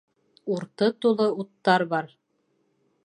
[0.53, 2.11] -Урты тулы уттар бар.